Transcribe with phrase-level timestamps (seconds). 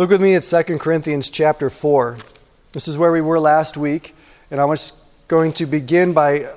[0.00, 2.16] Look with me at 2 Corinthians chapter 4.
[2.72, 4.16] This is where we were last week,
[4.50, 4.94] and I was
[5.28, 6.48] going to begin by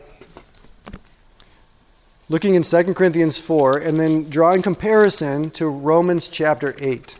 [2.29, 7.19] looking in 2 Corinthians 4 and then drawing comparison to Romans chapter 8.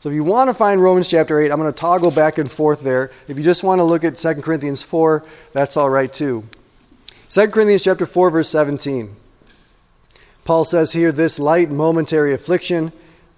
[0.00, 2.50] So if you want to find Romans chapter 8, I'm going to toggle back and
[2.50, 3.10] forth there.
[3.28, 5.22] If you just want to look at 2 Corinthians 4,
[5.52, 6.44] that's all right too.
[7.28, 9.14] 2 Corinthians chapter 4 verse 17.
[10.46, 12.90] Paul says here this light momentary affliction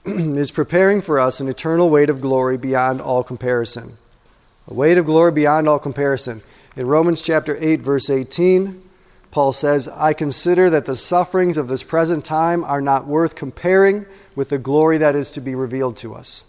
[0.07, 3.97] is preparing for us an eternal weight of glory beyond all comparison.
[4.67, 6.43] A weight of glory beyond all comparison.
[6.77, 8.83] In Romans chapter 8 verse 18,
[9.31, 14.07] Paul says, I consider that the sufferings of this present time are not worth comparing
[14.35, 16.47] with the glory that is to be revealed to us.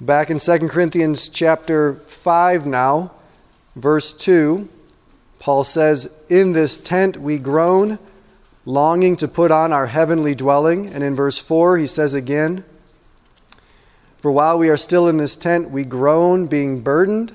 [0.00, 3.12] Back in 2 Corinthians chapter 5 now,
[3.76, 4.68] verse 2,
[5.38, 7.98] Paul says, In this tent we groan,
[8.66, 10.88] longing to put on our heavenly dwelling.
[10.88, 12.64] And in verse 4, he says again,
[14.18, 17.32] For while we are still in this tent, we groan, being burdened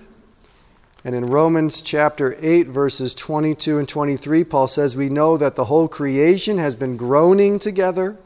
[1.03, 5.65] and in Romans chapter 8, verses 22 and 23, Paul says, We know that the
[5.65, 8.17] whole creation has been groaning together.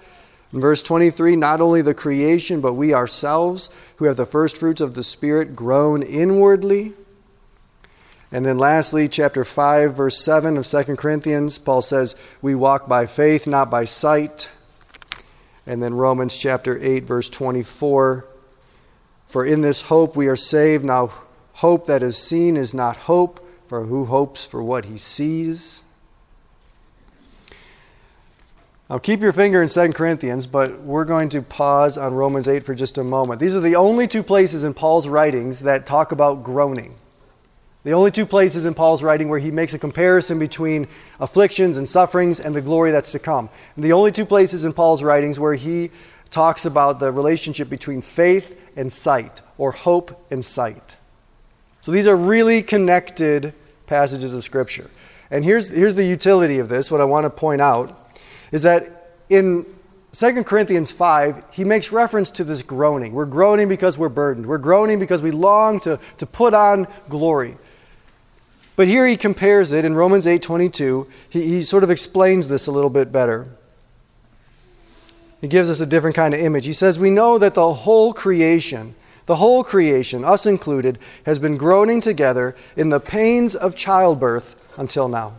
[0.51, 4.81] In verse 23, not only the creation, but we ourselves, who have the first fruits
[4.81, 6.93] of the Spirit, groan inwardly.
[8.31, 13.05] And then lastly, chapter 5, verse 7 of 2 Corinthians, Paul says, We walk by
[13.05, 14.49] faith, not by sight.
[15.65, 18.25] And then Romans chapter 8, verse 24,
[19.27, 20.83] For in this hope we are saved.
[20.83, 21.11] Now,
[21.55, 25.83] Hope that is seen is not hope, for who hopes for what he sees?
[28.89, 32.65] Now, keep your finger in 2 Corinthians, but we're going to pause on Romans 8
[32.65, 33.39] for just a moment.
[33.39, 36.95] These are the only two places in Paul's writings that talk about groaning.
[37.85, 40.87] The only two places in Paul's writing where he makes a comparison between
[41.19, 43.47] afflictions and sufferings and the glory that's to come.
[43.75, 45.91] And the only two places in Paul's writings where he
[46.31, 50.95] talks about the relationship between faith and sight, or hope and sight.
[51.81, 53.53] So these are really connected
[53.85, 54.89] passages of Scripture.
[55.29, 56.89] And here's, here's the utility of this.
[56.89, 58.15] What I want to point out
[58.51, 59.63] is that in
[60.13, 63.13] 2 Corinthians 5, he makes reference to this groaning.
[63.13, 64.47] We're groaning because we're burdened.
[64.47, 67.57] We're groaning because we long to, to put on glory.
[68.75, 71.07] But here he compares it in Romans 8:22.
[71.29, 73.47] He, he sort of explains this a little bit better.
[75.41, 76.65] He gives us a different kind of image.
[76.65, 81.57] He says, We know that the whole creation the whole creation, us included, has been
[81.57, 85.33] groaning together in the pains of childbirth until now.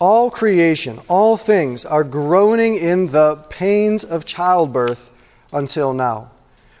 [0.00, 5.10] All creation, all things are groaning in the pains of childbirth
[5.52, 6.32] until now.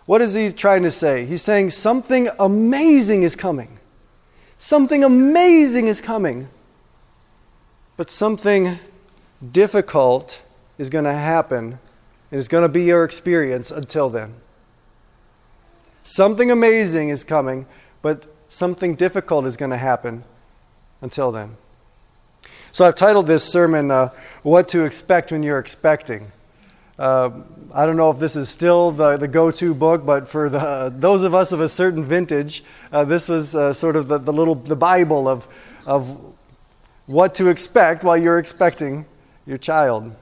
[0.06, 1.26] What is he trying to say?
[1.26, 3.78] He's saying something amazing is coming.
[4.60, 6.48] Something amazing is coming.
[7.96, 8.78] But something
[9.52, 10.42] difficult
[10.78, 11.80] is going to happen
[12.30, 14.34] it's going to be your experience until then.
[16.02, 17.66] Something amazing is coming,
[18.02, 20.24] but something difficult is going to happen
[21.00, 21.56] until then.
[22.72, 24.10] So I've titled this sermon, uh,
[24.42, 26.30] What to Expect When You're Expecting.
[27.00, 27.30] Uh,
[27.72, 30.92] I don't know if this is still the, the go to book, but for the,
[30.98, 32.62] those of us of a certain vintage,
[32.92, 35.48] uh, this was uh, sort of the, the little the Bible of,
[35.86, 36.34] of
[37.06, 39.06] what to expect while you're expecting
[39.46, 40.14] your child.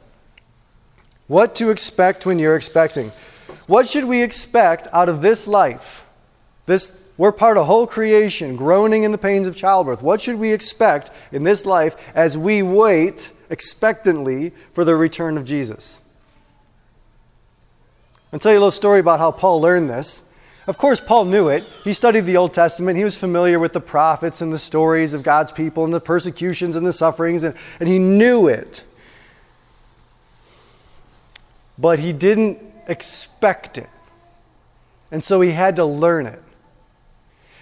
[1.27, 3.11] What to expect when you're expecting.
[3.67, 6.05] What should we expect out of this life?
[6.67, 10.01] This we're part of whole creation, groaning in the pains of childbirth.
[10.01, 15.45] What should we expect in this life as we wait expectantly for the return of
[15.45, 16.03] Jesus?
[18.33, 20.25] I'll tell you a little story about how Paul learned this.
[20.67, 21.65] Of course, Paul knew it.
[21.83, 22.99] He studied the Old Testament.
[22.99, 26.77] He was familiar with the prophets and the stories of God's people and the persecutions
[26.77, 28.85] and the sufferings, and, and he knew it
[31.79, 33.89] but he didn't expect it.
[35.11, 36.43] And so he had to learn it.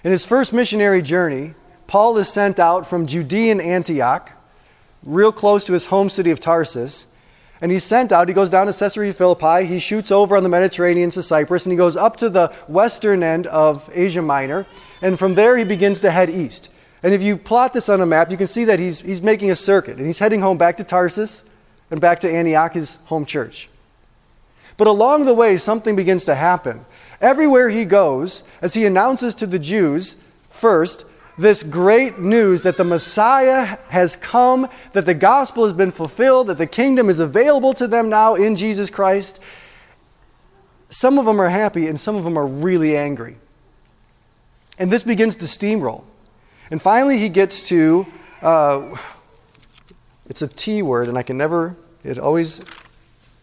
[0.02, 1.54] In his first missionary journey,
[1.86, 4.32] Paul is sent out from Judean Antioch,
[5.04, 7.12] real close to his home city of Tarsus.
[7.60, 8.28] And he's sent out.
[8.28, 9.64] He goes down to Caesarea Philippi.
[9.64, 13.22] He shoots over on the Mediterranean to Cyprus, and he goes up to the western
[13.22, 14.66] end of Asia Minor.
[15.00, 16.74] And from there, he begins to head east.
[17.02, 19.50] And if you plot this on a map, you can see that he's, he's making
[19.50, 19.96] a circuit.
[19.96, 21.48] And he's heading home back to Tarsus
[21.90, 23.70] and back to Antioch, his home church.
[24.76, 26.84] But along the way, something begins to happen.
[27.20, 31.06] Everywhere he goes, as he announces to the Jews, first,
[31.38, 36.58] this great news that the Messiah has come, that the gospel has been fulfilled, that
[36.58, 39.40] the kingdom is available to them now in Jesus Christ.
[40.88, 43.36] Some of them are happy and some of them are really angry.
[44.78, 46.04] And this begins to steamroll.
[46.70, 48.06] And finally, he gets to
[48.42, 48.96] uh,
[50.28, 52.62] it's a T word, and I can never, it always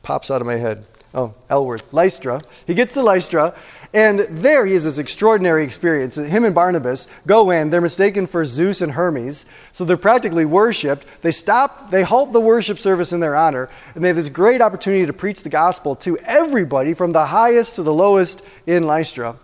[0.01, 0.85] pops out of my head.
[1.13, 2.41] oh, L word, Lystra.
[2.67, 3.55] He gets to Lystra,
[3.93, 6.15] and there he has this extraordinary experience.
[6.15, 11.05] Him and Barnabas go in, they're mistaken for Zeus and Hermes, so they're practically worshipped.
[11.21, 14.61] They stop, they halt the worship service in their honor, and they have this great
[14.61, 19.35] opportunity to preach the gospel to everybody from the highest to the lowest in Lystra.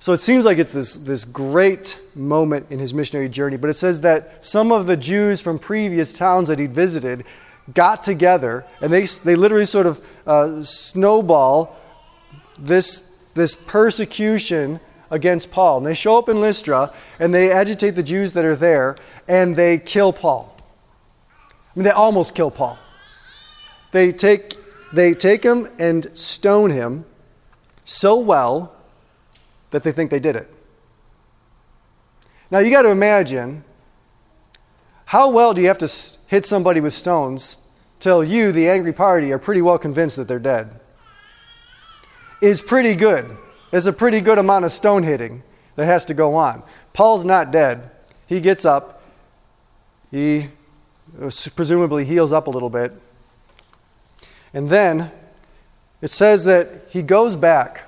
[0.00, 3.74] So it seems like it's this, this great moment in his missionary journey, but it
[3.74, 7.24] says that some of the Jews from previous towns that he'd visited
[7.72, 11.74] got together and they, they literally sort of uh, snowball
[12.58, 15.78] this, this persecution against Paul.
[15.78, 18.96] And they show up in Lystra and they agitate the Jews that are there
[19.28, 20.56] and they kill Paul.
[21.48, 22.78] I mean, they almost kill Paul.
[23.92, 24.54] They take,
[24.92, 27.04] they take him and stone him
[27.84, 28.74] so well
[29.70, 30.52] that they think they did it.
[32.50, 33.64] Now you got to imagine
[35.06, 35.92] how well do you have to
[36.26, 37.58] hit somebody with stones
[38.00, 40.80] till you, the angry party, are pretty well convinced that they're dead?
[42.44, 43.38] Is pretty good.
[43.70, 45.42] There's a pretty good amount of stone hitting
[45.76, 46.62] that has to go on.
[46.92, 47.90] Paul's not dead.
[48.26, 49.02] He gets up.
[50.10, 50.48] He
[51.18, 52.92] uh, presumably heals up a little bit.
[54.52, 55.10] And then
[56.02, 57.80] it says that he goes back.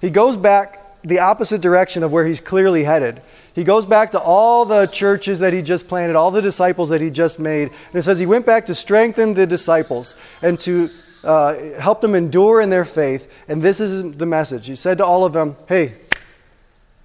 [0.00, 3.22] He goes back the opposite direction of where he's clearly headed.
[3.54, 7.00] He goes back to all the churches that he just planted, all the disciples that
[7.00, 7.68] he just made.
[7.68, 10.90] And it says he went back to strengthen the disciples and to
[11.24, 13.30] uh, help them endure in their faith.
[13.48, 14.66] And this is the message.
[14.66, 15.94] He said to all of them, Hey,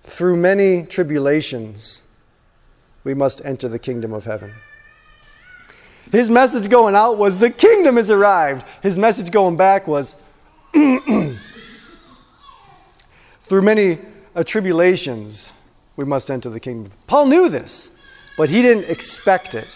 [0.03, 2.03] through many tribulations,
[3.03, 4.51] we must enter the kingdom of heaven.
[6.11, 8.65] His message going out was, The kingdom has arrived.
[8.81, 10.15] His message going back was,
[10.73, 11.37] Through
[13.61, 13.99] many
[14.35, 15.53] uh, tribulations,
[15.95, 16.91] we must enter the kingdom.
[17.07, 17.91] Paul knew this,
[18.37, 19.67] but he didn't expect it.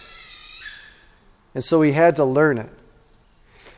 [1.53, 2.69] And so he had to learn it.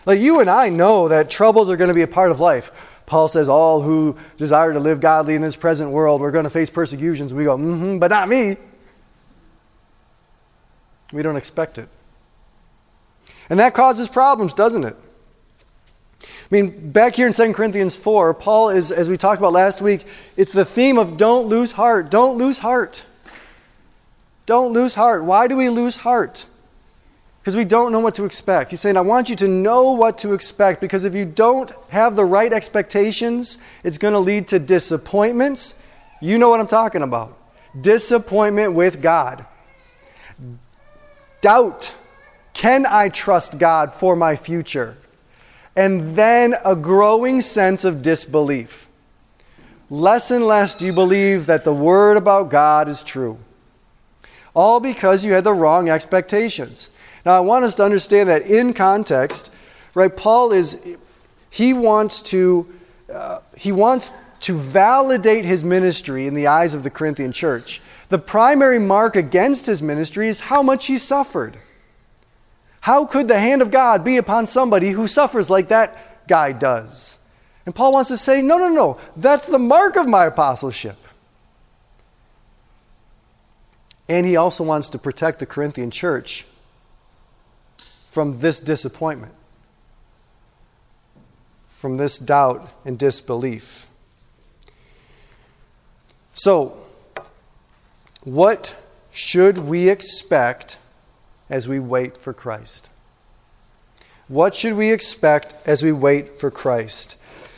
[0.06, 2.72] Like you and I know that troubles are going to be a part of life.
[3.06, 6.50] Paul says, All who desire to live godly in this present world, we're going to
[6.50, 7.34] face persecutions.
[7.34, 8.58] We go, mm hmm, but not me.
[11.12, 11.90] We don't expect it.
[13.50, 14.96] And that causes problems, doesn't it?
[16.22, 19.82] I mean, back here in 2 Corinthians 4, Paul is, as we talked about last
[19.82, 20.06] week,
[20.36, 22.12] it's the theme of don't lose heart.
[22.12, 23.06] Don't lose heart.
[24.46, 25.24] Don't lose heart.
[25.24, 26.46] Why do we lose heart?
[27.40, 28.72] Because we don't know what to expect.
[28.72, 32.16] He's saying, I want you to know what to expect because if you don't have
[32.16, 35.82] the right expectations, it's going to lead to disappointments.
[36.22, 37.38] You know what I'm talking about.
[37.80, 39.46] Disappointment with God.
[41.42, 41.96] Doubt.
[42.54, 44.98] Can I trust God for my future?
[45.80, 48.86] and then a growing sense of disbelief.
[49.90, 53.40] Less and less do you believe that the word about God is true.
[54.54, 56.92] All because you had the wrong expectations.
[57.26, 59.54] Now, I want us to understand that in context,
[59.94, 60.80] right, Paul is,
[61.50, 62.68] he wants to,
[63.14, 67.82] uh, he wants to validate his ministry in the eyes of the Corinthian church.
[68.08, 71.58] The primary mark against his ministry is how much he suffered.
[72.82, 77.18] How could the hand of God be upon somebody who suffers like that guy does?
[77.66, 80.96] And Paul wants to say, no, no, no, that's the mark of my apostleship.
[84.08, 86.48] And he also wants to protect the Corinthian church
[88.10, 89.34] from this disappointment,
[91.78, 93.88] from this doubt and disbelief.
[96.34, 96.78] So,
[98.24, 98.76] what
[99.12, 100.80] should we expect
[101.50, 102.90] as we wait for Christ?
[104.28, 107.18] What should we expect as we wait for Christ?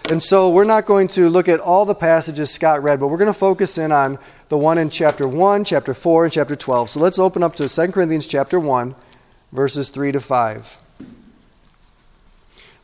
[0.10, 3.18] And so we're not going to look at all the passages Scott read, but we're
[3.18, 4.18] going to focus in on
[4.50, 6.90] the one in chapter 1, chapter 4, and chapter 12.
[6.90, 8.96] So let's open up to 2 Corinthians chapter 1,
[9.52, 10.78] verses 3 to 5.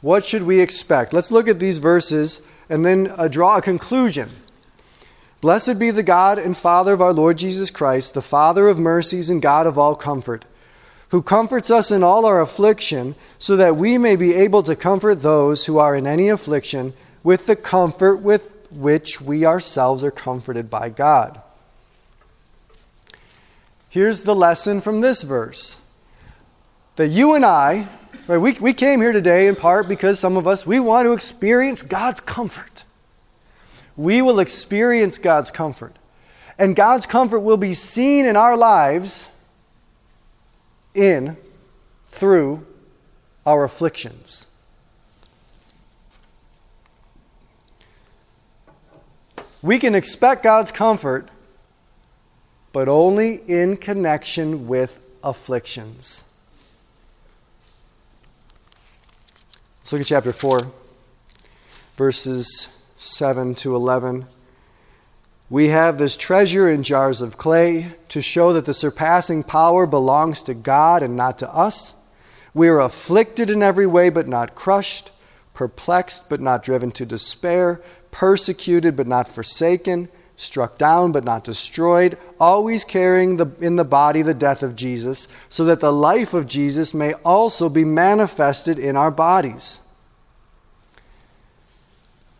[0.02, 1.14] What should we expect?
[1.14, 4.30] Let's look at these verses and then uh, draw a conclusion.
[5.42, 9.30] Blessed be the God and Father of our Lord Jesus Christ, the Father of mercies
[9.30, 10.46] and God of all comfort
[11.10, 15.16] who comforts us in all our affliction, so that we may be able to comfort
[15.16, 16.94] those who are in any affliction
[17.24, 21.42] with the comfort with which we ourselves are comforted by God.
[23.90, 25.87] Here's the lesson from this verse
[26.98, 27.88] that you and I,
[28.28, 31.14] right, we, we came here today in part because some of us, we want to
[31.14, 32.84] experience God's comfort.
[33.96, 35.96] We will experience God's comfort.
[36.58, 39.32] And God's comfort will be seen in our lives
[40.96, 41.38] in
[42.08, 42.66] through
[43.46, 44.48] our afflictions.
[49.62, 51.30] We can expect God's comfort,
[52.74, 56.27] but only in connection with afflictions.
[59.88, 60.70] Let's look at chapter 4.
[61.96, 64.26] verses 7 to 11.
[65.50, 70.44] We have this treasure in jars of clay to show that the surpassing power belongs
[70.44, 71.96] to God and not to us.
[72.54, 75.12] We are afflicted in every way, but not crushed,
[75.54, 82.18] perplexed, but not driven to despair, persecuted, but not forsaken, struck down, but not destroyed,
[82.40, 86.48] always carrying the, in the body the death of Jesus, so that the life of
[86.48, 89.80] Jesus may also be manifested in our bodies.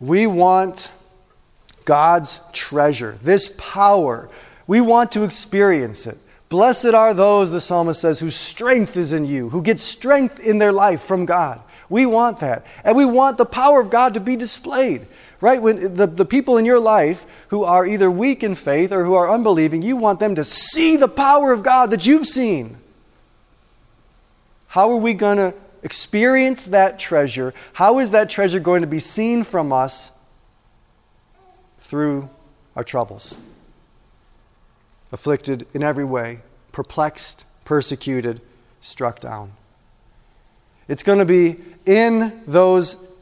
[0.00, 0.92] We want
[1.84, 4.30] God's treasure, this power.
[4.68, 6.18] We want to experience it.
[6.50, 10.58] Blessed are those, the psalmist says, whose strength is in you, who get strength in
[10.58, 11.60] their life from God.
[11.90, 12.64] We want that.
[12.84, 15.06] And we want the power of God to be displayed.
[15.40, 15.62] Right?
[15.62, 19.14] When the, the people in your life who are either weak in faith or who
[19.14, 22.76] are unbelieving, you want them to see the power of God that you've seen.
[24.66, 27.54] How are we going to experience that treasure?
[27.72, 30.10] How is that treasure going to be seen from us
[31.78, 32.28] through
[32.74, 33.40] our troubles?
[35.12, 36.40] afflicted in every way,
[36.72, 38.40] perplexed, persecuted,
[38.80, 39.52] struck down.
[40.86, 43.14] It's going to be in those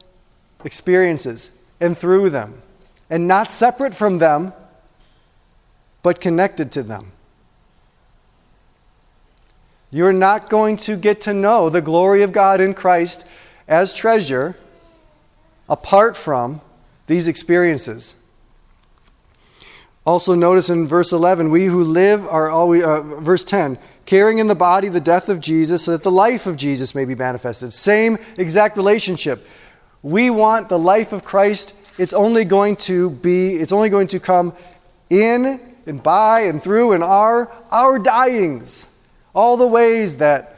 [0.63, 2.61] experiences and through them,
[3.09, 4.53] and not separate from them,
[6.03, 7.11] but connected to them.
[9.91, 13.25] You're not going to get to know the glory of God in Christ
[13.67, 14.57] as treasure
[15.69, 16.61] apart from
[17.07, 18.15] these experiences.
[20.05, 24.47] Also, notice in verse 11, we who live are always, uh, verse 10, carrying in
[24.47, 27.73] the body the death of Jesus so that the life of Jesus may be manifested.
[27.73, 29.45] Same exact relationship.
[30.01, 31.75] We want the life of Christ.
[31.97, 34.53] It's only going to be, it's only going to come
[35.09, 38.87] in and by and through and our, our dyings.
[39.33, 40.57] All the ways that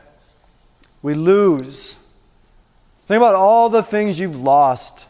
[1.02, 1.98] we lose.
[3.08, 5.08] Think about all the things you've lost.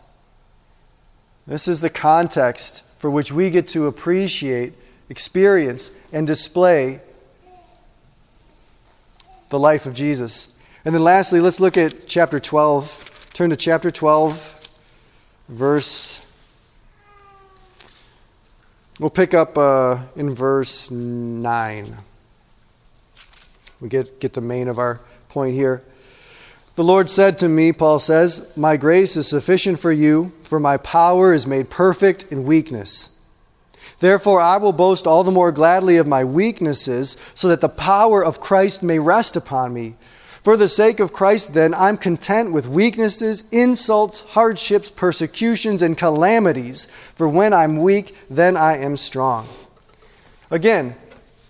[1.47, 4.73] This is the context for which we get to appreciate,
[5.09, 6.99] experience, and display
[9.49, 10.57] the life of Jesus.
[10.85, 13.08] And then lastly, let's look at chapter 12.
[13.39, 14.69] Turn to chapter 12,
[15.47, 16.27] verse.
[18.99, 21.97] We'll pick up uh, in verse 9.
[23.79, 25.85] We get, get the main of our point here.
[26.75, 30.75] The Lord said to me, Paul says, My grace is sufficient for you, for my
[30.75, 33.17] power is made perfect in weakness.
[33.99, 38.21] Therefore, I will boast all the more gladly of my weaknesses, so that the power
[38.21, 39.95] of Christ may rest upon me.
[40.43, 46.87] For the sake of Christ, then, I'm content with weaknesses, insults, hardships, persecutions, and calamities.
[47.15, 49.49] For when I'm weak, then I am strong.
[50.49, 50.95] Again,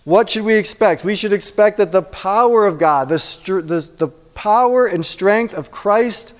[0.05, 1.03] what should we expect?
[1.03, 5.69] We should expect that the power of God, the, the, the power and strength of
[5.69, 6.33] Christ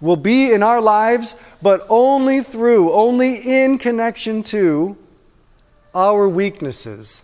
[0.00, 4.96] will be in our lives, but only through, only in connection to
[5.94, 7.22] our weaknesses.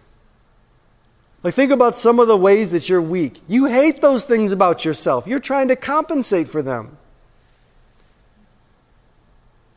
[1.43, 3.41] Like, think about some of the ways that you're weak.
[3.47, 6.97] You hate those things about yourself, you're trying to compensate for them.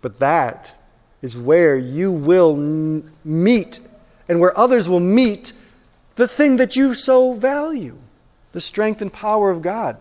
[0.02, 0.74] But that
[1.22, 2.56] is where you will
[3.24, 3.80] meet
[4.28, 5.54] and where others will meet
[6.16, 7.98] the thing that you so value
[8.52, 9.98] the strength and power of God.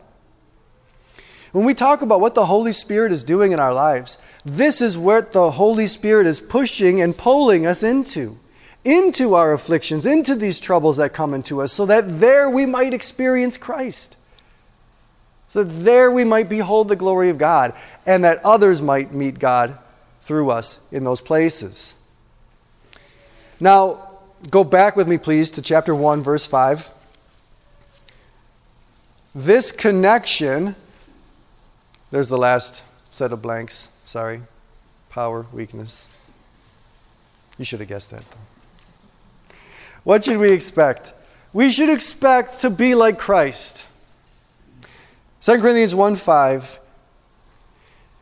[1.52, 4.96] When we talk about what the Holy Spirit is doing in our lives, this is
[4.96, 8.38] what the Holy Spirit is pushing and pulling us into.
[8.84, 12.94] Into our afflictions, into these troubles that come into us, so that there we might
[12.94, 14.16] experience Christ.
[15.48, 17.74] So that there we might behold the glory of God,
[18.06, 19.76] and that others might meet God
[20.22, 21.94] through us in those places.
[23.58, 24.10] Now,
[24.48, 26.88] go back with me, please, to chapter 1, verse 5.
[29.34, 30.74] This connection
[32.10, 33.90] there's the last set of blanks.
[34.04, 34.42] Sorry.
[35.10, 36.08] Power, weakness.
[37.56, 38.49] You should have guessed that, though.
[40.04, 41.14] What should we expect?
[41.52, 43.86] We should expect to be like Christ.
[45.42, 46.78] 2 Corinthians 1 5.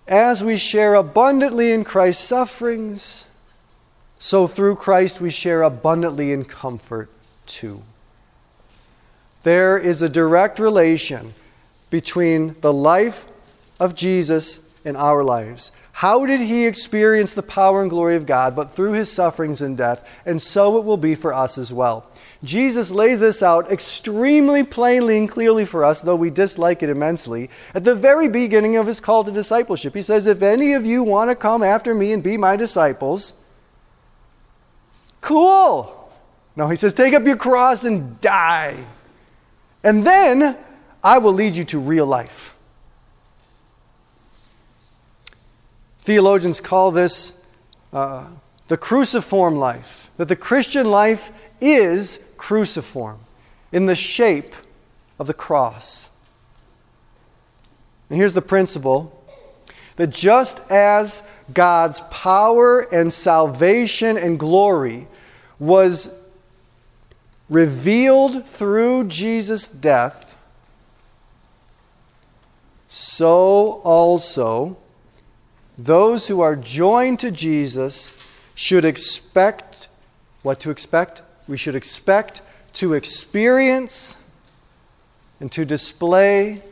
[0.06, 3.26] As we share abundantly in Christ's sufferings,
[4.18, 7.10] so through Christ we share abundantly in comfort
[7.46, 7.82] too.
[9.42, 11.34] There is a direct relation
[11.90, 13.26] between the life
[13.78, 15.72] of Jesus and our lives.
[15.98, 19.76] How did he experience the power and glory of God but through his sufferings and
[19.76, 20.08] death?
[20.24, 22.06] And so it will be for us as well.
[22.44, 27.50] Jesus lays this out extremely plainly and clearly for us, though we dislike it immensely,
[27.74, 29.92] at the very beginning of his call to discipleship.
[29.92, 33.44] He says, If any of you want to come after me and be my disciples,
[35.20, 36.12] cool.
[36.54, 38.76] No, he says, Take up your cross and die.
[39.82, 40.56] And then
[41.02, 42.54] I will lead you to real life.
[46.08, 47.38] Theologians call this
[47.92, 48.24] uh,
[48.68, 53.18] the cruciform life, that the Christian life is cruciform
[53.72, 54.54] in the shape
[55.18, 56.08] of the cross.
[58.08, 59.22] And here's the principle
[59.96, 65.08] that just as God's power and salvation and glory
[65.58, 66.10] was
[67.50, 70.38] revealed through Jesus' death,
[72.88, 74.78] so also
[75.78, 78.12] those who are joined to Jesus
[78.54, 79.88] should expect
[80.42, 81.22] what to expect?
[81.46, 82.42] We should expect
[82.74, 84.16] to experience
[85.40, 86.62] and to display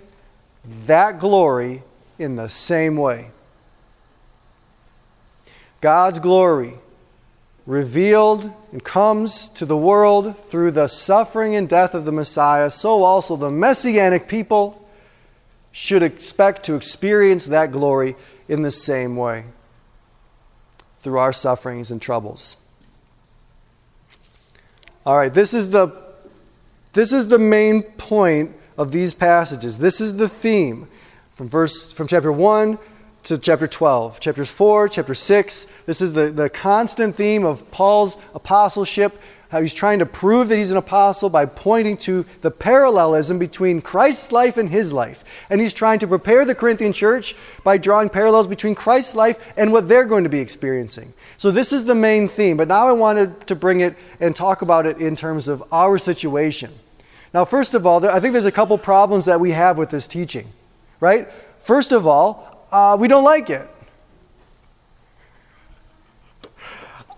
[0.86, 1.82] that glory
[2.18, 3.28] in the same way.
[5.80, 6.74] God's glory
[7.66, 13.04] revealed and comes to the world through the suffering and death of the Messiah, so
[13.04, 14.82] also the Messianic people
[15.72, 18.16] should expect to experience that glory
[18.48, 19.44] in the same way
[21.02, 22.56] through our sufferings and troubles.
[25.04, 26.04] All right, this is the
[26.94, 29.78] this is the main point of these passages.
[29.78, 30.88] This is the theme
[31.34, 32.78] from verse from chapter 1
[33.24, 34.20] to chapter 12.
[34.20, 35.66] Chapters 4, chapter 6.
[35.84, 40.56] This is the, the constant theme of Paul's apostleship, how he's trying to prove that
[40.56, 45.22] he's an apostle by pointing to the parallelism between Christ's life and his life.
[45.50, 49.72] And he's trying to prepare the Corinthian church by drawing parallels between Christ's life and
[49.72, 51.12] what they're going to be experiencing.
[51.38, 54.62] So this is the main theme, but now I wanted to bring it and talk
[54.62, 56.72] about it in terms of our situation.
[57.32, 60.06] Now, first of all, I think there's a couple problems that we have with this
[60.06, 60.46] teaching,
[61.00, 61.28] right?
[61.62, 63.68] First of all, uh, we don't like it.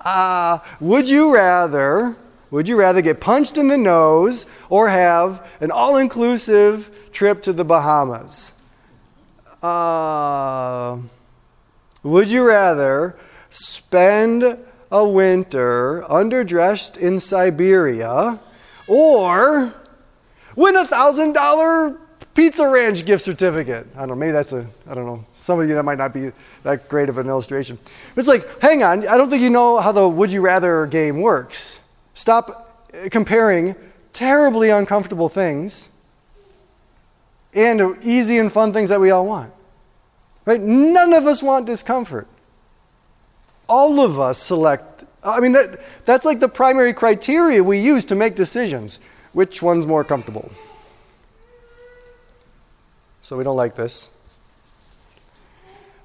[0.08, 2.16] Uh, would you rather
[2.50, 7.62] would you rather get punched in the nose or have an all-inclusive trip to the
[7.62, 8.54] Bahamas?
[9.62, 10.96] Uh,
[12.02, 13.16] would you rather
[13.50, 14.56] spend
[14.90, 18.40] a winter underdressed in Siberia
[18.86, 19.75] or
[20.56, 21.99] win a thousand dollar
[22.38, 23.84] Pizza Ranch gift certificate.
[23.96, 26.14] I don't know, maybe that's a, I don't know, some of you that might not
[26.14, 26.30] be
[26.62, 27.76] that great of an illustration.
[28.14, 30.86] But it's like, hang on, I don't think you know how the would you rather
[30.86, 31.80] game works.
[32.14, 33.74] Stop uh, comparing
[34.12, 35.88] terribly uncomfortable things
[37.54, 39.52] and easy and fun things that we all want.
[40.44, 40.60] Right?
[40.60, 42.28] None of us want discomfort.
[43.68, 48.04] All of us select, uh, I mean, that, that's like the primary criteria we use
[48.04, 49.00] to make decisions.
[49.32, 50.52] Which one's more comfortable?
[53.28, 54.08] So we don't like this.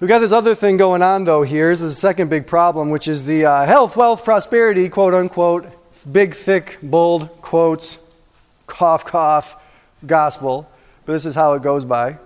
[0.01, 1.71] We've got this other thing going on, though, here.
[1.71, 5.65] Is the second big problem, which is the uh, health, wealth, prosperity, quote unquote,
[6.12, 7.97] big, thick, bold quotes,
[8.67, 9.55] cough, cough,
[10.05, 10.69] gospel.
[11.05, 12.17] But this is how it goes by.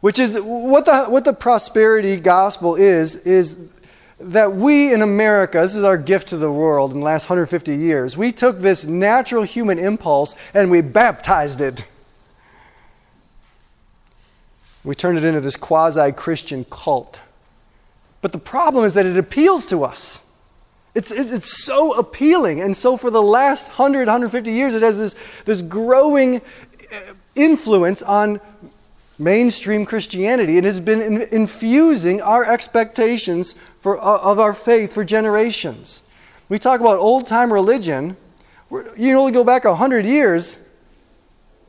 [0.00, 3.58] Which is what the, what the prosperity gospel is, is
[4.20, 7.76] that we in America, this is our gift to the world in the last 150
[7.76, 11.86] years, we took this natural human impulse and we baptized it.
[14.84, 17.20] We turned it into this quasi Christian cult.
[18.20, 20.20] But the problem is that it appeals to us.
[20.94, 22.60] It's, it's, it's, so appealing.
[22.60, 25.14] And so, for the last 100, 150 years, it has this,
[25.46, 28.40] this growing uh, influence on
[29.18, 30.58] mainstream Christianity.
[30.58, 36.02] It has been in, infusing our expectations for, uh, of our faith for generations.
[36.48, 38.16] We talk about old time religion.
[38.96, 40.68] You only go back 100 years,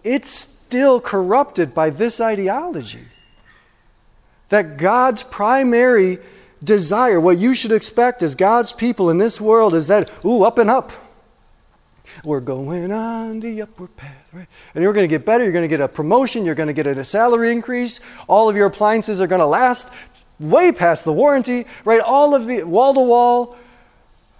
[0.03, 3.05] it's still corrupted by this ideology.
[4.49, 6.17] That God's primary
[6.63, 10.57] desire, what you should expect as God's people in this world, is that, ooh, up
[10.57, 10.91] and up.
[12.23, 14.47] We're going on the upward path, right?
[14.73, 15.43] And you're going to get better.
[15.43, 16.43] You're going to get a promotion.
[16.43, 17.99] You're going to get a salary increase.
[18.27, 19.91] All of your appliances are going to last
[20.39, 22.01] way past the warranty, right?
[22.01, 23.57] All of the wall to wall,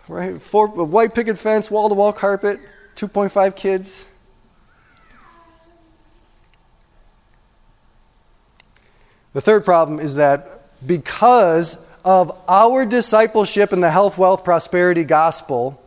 [0.08, 0.41] right?
[0.41, 2.60] Four, white picket fence, wall to wall carpet,
[2.96, 4.10] 2.5 kids.
[9.34, 15.82] The third problem is that because of our discipleship in the health, wealth, prosperity gospel,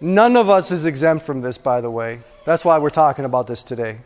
[0.00, 2.20] none of us is exempt from this, by the way.
[2.44, 3.98] That's why we're talking about this today.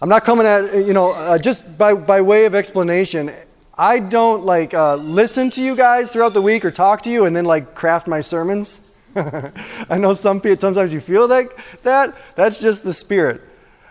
[0.00, 3.32] I'm not coming at, you know, uh, just by, by way of explanation,
[3.76, 7.24] I don't like uh, listen to you guys throughout the week or talk to you
[7.24, 8.86] and then like craft my sermons.
[9.16, 12.16] I know some people, sometimes you feel like that.
[12.34, 13.42] That's just the spirit.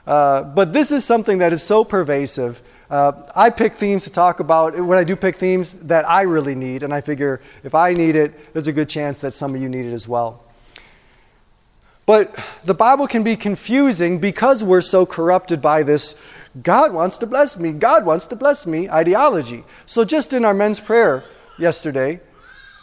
[0.05, 4.41] Uh, but this is something that is so pervasive uh, I pick themes to talk
[4.41, 7.93] about when I do pick themes that I really need, and I figure if I
[7.93, 10.43] need it, there's a good chance that some of you need it as well.
[12.05, 16.21] But the Bible can be confusing because we're so corrupted by this
[16.61, 19.63] God wants to bless me, God wants to bless me ideology.
[19.85, 21.23] So, just in our men's prayer
[21.57, 22.19] yesterday,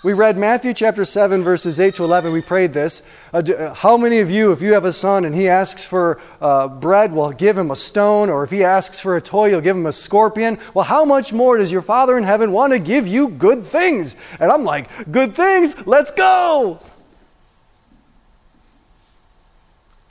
[0.05, 2.33] we read Matthew chapter 7, verses 8 to 11.
[2.33, 3.05] We prayed this.
[3.35, 6.21] Uh, uh, how many of you, if you have a son and he asks for
[6.41, 8.31] uh, bread, will give him a stone?
[8.31, 10.59] Or if he asks for a toy, you'll give him a scorpion?
[10.73, 14.15] Well, how much more does your Father in heaven want to give you good things?
[14.39, 15.75] And I'm like, good things?
[15.85, 16.79] Let's go!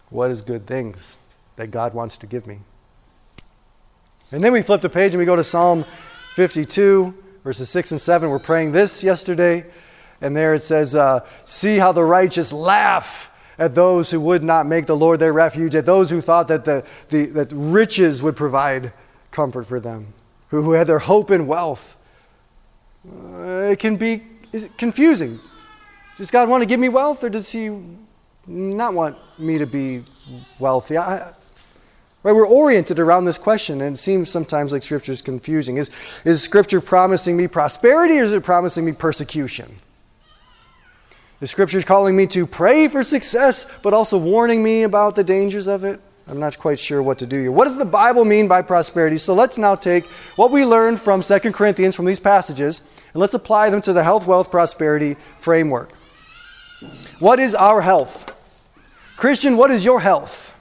[0.09, 1.15] What is good things
[1.55, 2.59] that God wants to give me?
[4.33, 5.85] And then we flip the page and we go to Psalm
[6.35, 7.13] 52
[7.47, 8.29] verses 6 and 7.
[8.29, 9.63] We're praying this yesterday,
[10.19, 14.65] and there it says, uh, See how the righteous laugh at those who would not
[14.65, 18.35] make the Lord their refuge, at those who thought that, the, the, that riches would
[18.35, 18.91] provide
[19.31, 20.13] comfort for them,
[20.49, 21.97] who, who had their hope in wealth.
[23.09, 24.23] Uh, it can be
[24.77, 25.39] confusing.
[26.17, 27.69] Does God want to give me wealth, or does He
[28.45, 30.03] not want me to be
[30.59, 30.97] wealthy?
[30.97, 31.31] I,
[32.27, 32.35] Right?
[32.35, 35.77] We're oriented around this question, and it seems sometimes like Scripture is confusing.
[35.77, 35.89] Is,
[36.25, 39.79] is Scripture promising me prosperity or is it promising me persecution?
[41.39, 45.23] Is Scripture is calling me to pray for success, but also warning me about the
[45.23, 46.01] dangers of it?
[46.27, 47.51] I'm not quite sure what to do here.
[47.53, 49.19] What does the Bible mean by prosperity?
[49.19, 50.03] So let's now take
[50.35, 54.03] what we learned from 2 Corinthians from these passages and let's apply them to the
[54.03, 55.93] health, wealth, prosperity framework.
[57.19, 58.29] What is our health?
[59.15, 60.56] Christian, what is your health?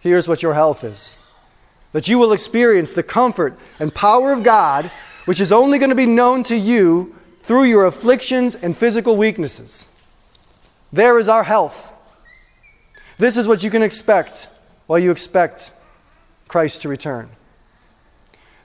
[0.00, 1.18] Here's what your health is
[1.92, 4.90] that you will experience the comfort and power of God,
[5.24, 9.88] which is only going to be known to you through your afflictions and physical weaknesses.
[10.92, 11.92] There is our health.
[13.16, 14.48] This is what you can expect
[14.86, 15.72] while you expect
[16.46, 17.30] Christ to return.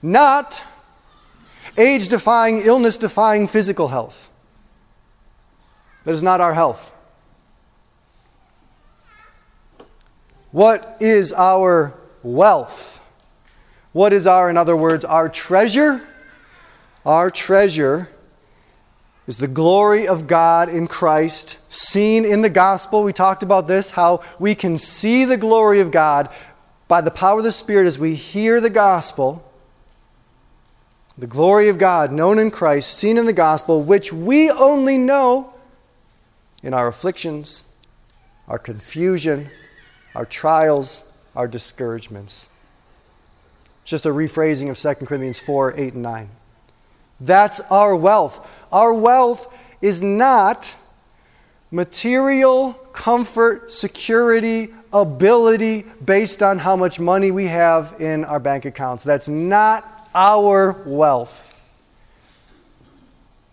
[0.02, 0.64] Not
[1.78, 4.30] age defying, illness defying physical health.
[6.04, 6.93] That is not our health.
[10.54, 13.04] What is our wealth?
[13.92, 16.00] What is our, in other words, our treasure?
[17.04, 18.08] Our treasure
[19.26, 23.04] is the glory of God in Christ, seen in the gospel.
[23.04, 26.30] We talked about this, how we can see the glory of God
[26.88, 29.44] by the power of the Spirit as we hear the gospel.
[31.18, 35.52] The glory of God known in Christ, seen in the gospel, which we only know
[36.62, 37.64] in our afflictions,
[38.48, 39.50] our confusion,
[40.16, 42.50] our trials, our discouragements.
[43.86, 46.30] Just a rephrasing of 2 Corinthians 4 8 and 9.
[47.20, 48.46] That's our wealth.
[48.72, 50.74] Our wealth is not
[51.72, 59.04] material comfort, security, ability based on how much money we have in our bank accounts.
[59.04, 61.50] That's not our wealth.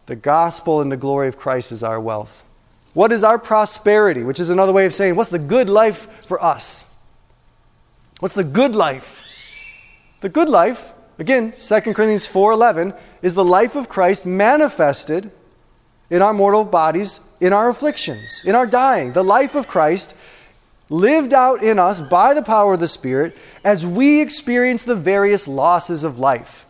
[0.06, 2.44] The gospel and the glory of Christ is our wealth.
[2.92, 4.22] What is our prosperity?
[4.22, 6.90] Which is another way of saying, what's the good life for us?
[8.18, 9.22] What's the good life?
[10.20, 15.30] The good life, again, 2 Corinthians 4:11, is the life of Christ manifested
[16.10, 19.12] in our mortal bodies, in our afflictions, in our dying.
[19.12, 20.14] The life of Christ
[20.90, 25.46] lived out in us by the power of the Spirit as we experience the various
[25.48, 26.66] losses of life.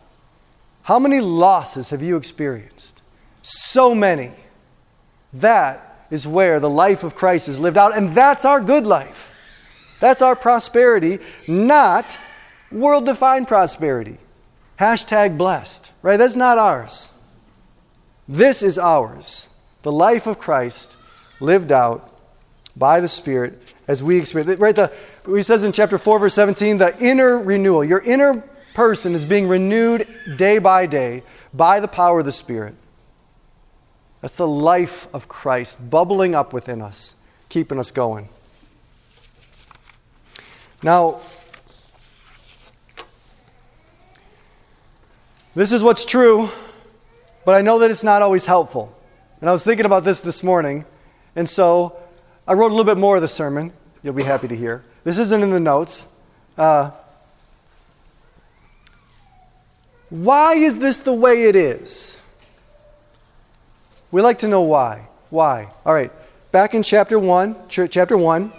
[0.83, 3.01] How many losses have you experienced?
[3.41, 4.31] So many.
[5.33, 9.31] That is where the life of Christ is lived out, and that's our good life.
[9.99, 12.19] That's our prosperity, not
[12.71, 14.17] world defined prosperity.
[14.79, 16.17] Hashtag blessed, right?
[16.17, 17.13] That's not ours.
[18.27, 19.55] This is ours.
[19.83, 20.97] The life of Christ
[21.39, 22.07] lived out
[22.75, 24.59] by the Spirit as we experience.
[24.59, 24.75] Right?
[24.75, 24.91] The,
[25.25, 27.83] he says in chapter 4, verse 17, the inner renewal.
[27.83, 28.43] Your inner
[28.73, 32.75] person is being renewed day by day by the power of the Spirit.
[34.21, 37.15] That's the life of Christ bubbling up within us,
[37.49, 38.29] keeping us going.
[40.83, 41.21] Now,
[45.55, 46.49] this is what's true,
[47.45, 48.95] but I know that it's not always helpful.
[49.41, 50.85] And I was thinking about this this morning,
[51.35, 51.97] and so
[52.47, 53.73] I wrote a little bit more of the sermon.
[54.03, 54.83] You'll be happy to hear.
[55.03, 56.15] This isn't in the notes.
[56.57, 56.91] Uh,
[60.11, 62.20] why is this the way it is?
[64.11, 65.07] We like to know why.
[65.29, 65.67] Why?
[65.85, 66.11] All right.
[66.51, 68.51] Back in chapter 1, chapter 1.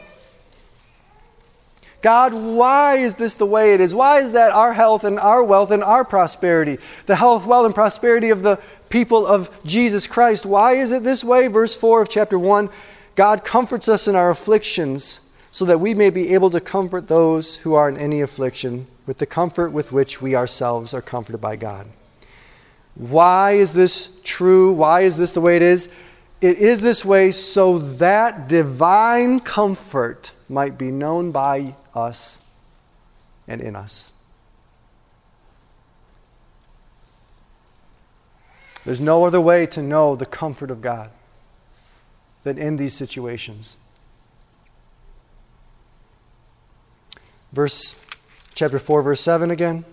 [2.01, 3.95] God, why is this the way it is?
[3.95, 7.75] Why is that our health and our wealth and our prosperity, the health, wealth, and
[7.75, 11.47] prosperity of the people of Jesus Christ, why is it this way?
[11.47, 12.69] Verse 4 of chapter 1
[13.15, 17.57] God comforts us in our afflictions so that we may be able to comfort those
[17.59, 21.57] who are in any affliction with the comfort with which we ourselves are comforted by
[21.57, 21.87] God.
[22.94, 24.72] Why is this true?
[24.72, 25.88] Why is this the way it is?
[26.40, 32.42] It is this way so that divine comfort might be known by us
[33.46, 34.12] and in us.
[38.85, 41.11] There's no other way to know the comfort of God
[42.42, 43.76] than in these situations.
[47.52, 48.05] Verse
[48.55, 49.85] chapter 4 verse 7 again.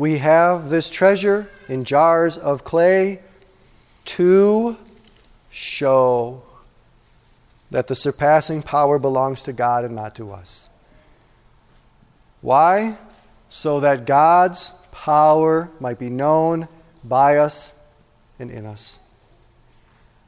[0.00, 3.20] We have this treasure in jars of clay
[4.06, 4.78] to
[5.50, 6.42] show
[7.70, 10.70] that the surpassing power belongs to God and not to us.
[12.40, 12.96] Why?
[13.50, 16.66] So that God's power might be known
[17.04, 17.78] by us
[18.38, 19.00] and in us.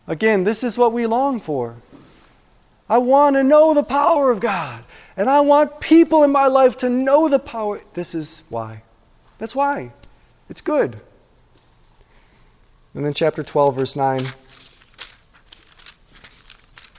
[0.06, 1.76] Again, this is what we long for.
[2.90, 4.84] I want to know the power of God.
[5.16, 7.80] And I want people in my life to know the power.
[7.94, 8.82] This is why.
[9.42, 9.90] That's why.
[10.48, 11.00] It's good.
[12.94, 14.18] And then chapter 12, verse 9.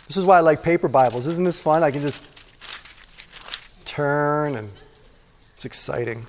[0.07, 1.25] This is why I like paper Bibles.
[1.25, 1.83] Isn't this fun?
[1.83, 2.27] I can just
[3.85, 4.69] turn and
[5.55, 6.27] it's exciting.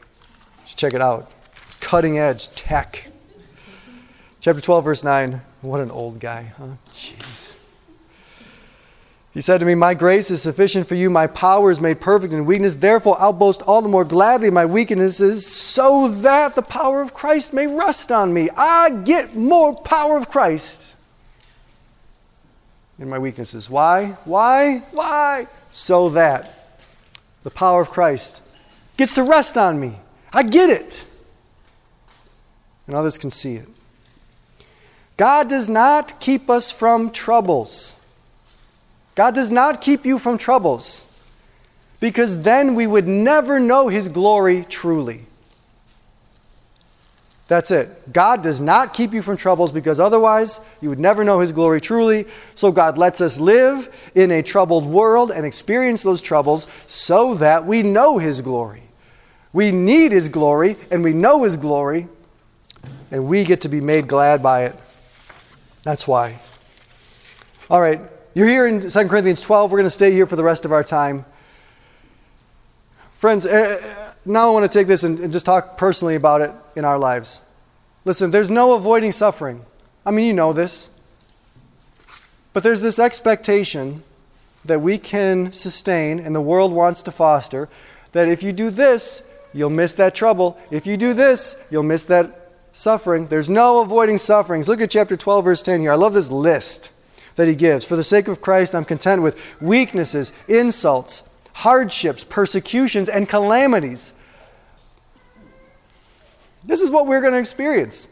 [0.63, 1.33] Just check it out.
[1.67, 3.09] It's cutting edge tech.
[4.41, 5.43] Chapter 12, verse 9.
[5.63, 6.77] What an old guy, huh?
[6.95, 7.34] Jeez.
[9.35, 11.11] He said to me, My grace is sufficient for you.
[11.11, 12.77] My power is made perfect in weakness.
[12.77, 17.53] Therefore, I'll boast all the more gladly my weaknesses, so that the power of Christ
[17.53, 18.49] may rest on me.
[18.57, 20.95] I get more power of Christ
[23.01, 23.69] in my weaknesses.
[23.69, 24.17] Why?
[24.25, 24.79] Why?
[24.93, 25.49] Why?
[25.73, 26.79] So that
[27.43, 28.43] the power of Christ
[28.97, 29.99] gets to rest on me.
[30.33, 31.05] I get it.
[32.87, 33.69] And others can see it.
[35.17, 38.04] God does not keep us from troubles.
[39.15, 41.11] God does not keep you from troubles
[42.01, 45.27] because then we would never know His glory truly.
[47.47, 48.13] That's it.
[48.13, 51.81] God does not keep you from troubles because otherwise you would never know His glory
[51.81, 52.27] truly.
[52.55, 57.67] So God lets us live in a troubled world and experience those troubles so that
[57.67, 58.83] we know His glory.
[59.53, 62.09] We need His glory and we know His glory
[63.11, 64.77] and we get to be made glad by it.
[65.85, 66.41] That's why.
[67.69, 68.01] All right,
[68.35, 69.71] you're here in 2 Corinthians 12.
[69.71, 71.25] We're going to stay here for the rest of our time.
[73.19, 73.81] Friends, uh,
[74.25, 76.99] now I want to take this and, and just talk personally about it in our
[76.99, 77.43] lives.
[78.05, 79.65] Listen, there's no avoiding suffering.
[80.05, 80.91] I mean, you know this.
[82.53, 84.03] But there's this expectation
[84.65, 87.69] that we can sustain and the world wants to foster
[88.13, 90.59] that if you do this, you'll miss that trouble.
[90.73, 93.29] If you do this, you'll miss that suffering.
[93.29, 94.67] There's no avoiding sufferings.
[94.67, 95.93] Look at chapter 12, verse 10 here.
[95.93, 96.94] I love this list
[97.37, 97.85] that he gives.
[97.85, 104.13] For the sake of Christ, I'm content with weaknesses, insults, hardships, persecutions, and calamities.
[106.65, 108.09] This is what we're going to experience.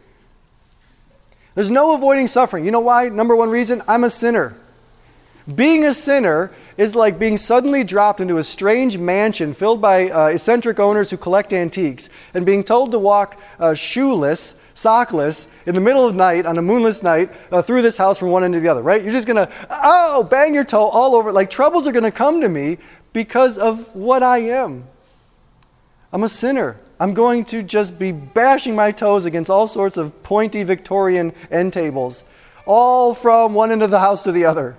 [1.54, 2.64] There's no avoiding suffering.
[2.64, 3.08] You know why?
[3.08, 4.56] Number one reason I'm a sinner.
[5.54, 10.26] Being a sinner is like being suddenly dropped into a strange mansion filled by uh,
[10.26, 15.80] eccentric owners who collect antiques and being told to walk uh, shoeless, sockless, in the
[15.80, 18.60] middle of night, on a moonless night, uh, through this house from one end to
[18.60, 19.02] the other, right?
[19.02, 21.32] You're just going to, oh, bang your toe all over.
[21.32, 22.78] Like troubles are going to come to me
[23.12, 24.84] because of what I am.
[26.12, 26.76] I'm a sinner.
[27.00, 31.72] I'm going to just be bashing my toes against all sorts of pointy Victorian end
[31.72, 32.24] tables,
[32.66, 34.76] all from one end of the house to the other.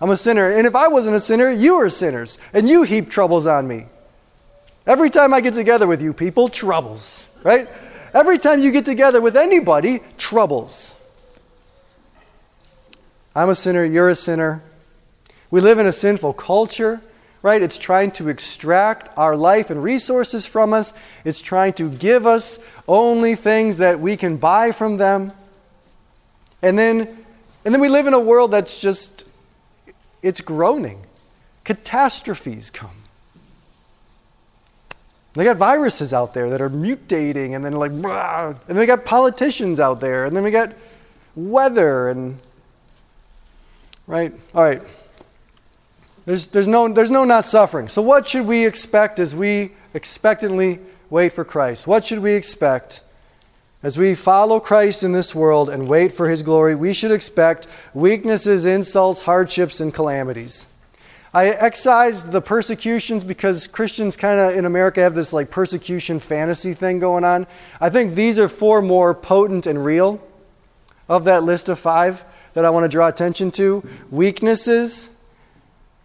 [0.00, 0.50] I'm a sinner.
[0.50, 2.40] And if I wasn't a sinner, you are sinners.
[2.52, 3.86] And you heap troubles on me.
[4.86, 7.68] Every time I get together with you people, troubles, right?
[8.14, 10.94] Every time you get together with anybody, troubles.
[13.34, 14.62] I'm a sinner, you're a sinner.
[15.50, 17.00] We live in a sinful culture,
[17.42, 17.60] right?
[17.60, 22.60] It's trying to extract our life and resources from us, it's trying to give us
[22.86, 25.32] only things that we can buy from them.
[26.62, 27.24] And then
[27.64, 29.24] and then we live in a world that's just
[30.22, 31.04] it's groaning.
[31.64, 33.03] Catastrophes come.
[35.34, 39.04] They got viruses out there that are mutating, and then like, and then we got
[39.04, 40.72] politicians out there, and then we got
[41.34, 42.38] weather, and
[44.06, 44.32] right.
[44.54, 44.80] All right.
[46.24, 47.88] There's there's no there's no not suffering.
[47.88, 50.78] So what should we expect as we expectantly
[51.10, 51.86] wait for Christ?
[51.86, 53.00] What should we expect?
[53.82, 57.66] As we follow Christ in this world and wait for his glory, we should expect
[57.92, 60.68] weaknesses, insults, hardships, and calamities.
[61.34, 66.74] I excised the persecutions because Christians kind of in America have this like persecution fantasy
[66.74, 67.48] thing going on.
[67.80, 70.22] I think these are four more potent and real
[71.08, 73.84] of that list of five that I want to draw attention to.
[74.12, 75.10] Weaknesses,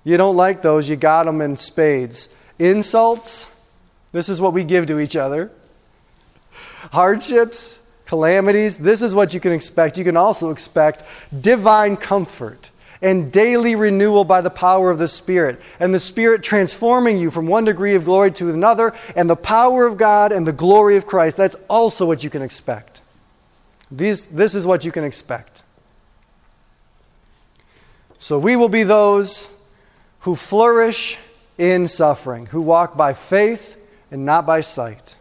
[0.03, 2.33] you don't like those, you got them in spades.
[2.57, 3.55] Insults,
[4.11, 5.51] this is what we give to each other
[6.91, 9.97] hardships, calamities, this is what you can expect.
[9.97, 11.03] You can also expect
[11.39, 12.69] divine comfort
[13.01, 17.47] and daily renewal by the power of the Spirit, and the Spirit transforming you from
[17.47, 21.05] one degree of glory to another, and the power of God and the glory of
[21.05, 21.37] Christ.
[21.37, 23.01] That's also what you can expect.
[23.91, 25.63] These, this is what you can expect.
[28.19, 29.49] So we will be those
[30.21, 31.17] who flourish
[31.57, 33.77] in suffering, who walk by faith
[34.11, 35.15] and not by sight.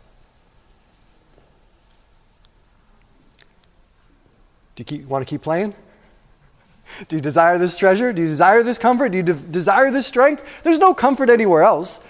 [4.74, 5.74] Do you keep, want to keep playing?
[7.08, 8.12] Do you desire this treasure?
[8.12, 9.10] Do you desire this comfort?
[9.10, 10.42] Do you de- desire this strength?
[10.62, 12.02] There's no comfort anywhere else.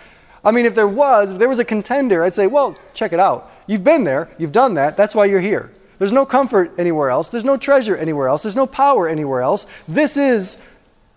[0.45, 3.21] I mean, if there was, if there was a contender, I'd say, well, check it
[3.21, 3.51] out.
[3.67, 5.71] You've been there, you've done that, that's why you're here.
[5.99, 9.67] There's no comfort anywhere else, there's no treasure anywhere else, there's no power anywhere else.
[9.87, 10.59] This is